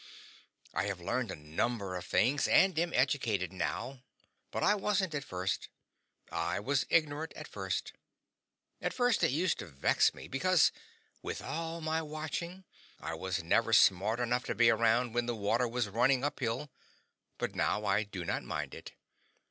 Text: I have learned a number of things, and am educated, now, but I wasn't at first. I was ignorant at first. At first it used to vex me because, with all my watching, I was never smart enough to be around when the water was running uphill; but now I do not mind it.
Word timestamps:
I 0.73 0.85
have 0.87 0.99
learned 0.99 1.29
a 1.29 1.35
number 1.35 1.95
of 1.95 2.05
things, 2.05 2.47
and 2.47 2.73
am 2.79 2.91
educated, 2.91 3.53
now, 3.53 4.01
but 4.49 4.63
I 4.63 4.73
wasn't 4.73 5.13
at 5.13 5.23
first. 5.23 5.69
I 6.31 6.59
was 6.59 6.87
ignorant 6.89 7.33
at 7.35 7.47
first. 7.47 7.93
At 8.81 8.95
first 8.95 9.23
it 9.23 9.29
used 9.29 9.59
to 9.59 9.67
vex 9.67 10.15
me 10.15 10.27
because, 10.27 10.71
with 11.21 11.43
all 11.43 11.81
my 11.81 12.01
watching, 12.01 12.63
I 12.99 13.13
was 13.13 13.43
never 13.43 13.73
smart 13.73 14.19
enough 14.19 14.43
to 14.45 14.55
be 14.55 14.71
around 14.71 15.13
when 15.13 15.27
the 15.27 15.35
water 15.35 15.67
was 15.67 15.87
running 15.87 16.23
uphill; 16.23 16.71
but 17.37 17.53
now 17.53 17.85
I 17.85 18.01
do 18.01 18.25
not 18.25 18.41
mind 18.41 18.73
it. 18.73 18.93